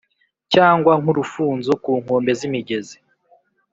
[0.53, 2.97] cyangwa nk’urufunzo ku nkombe z’imigezi.